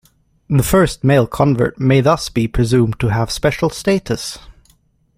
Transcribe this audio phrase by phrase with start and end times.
[0.49, 4.39] The first male convert may thus be presumed to have a special status.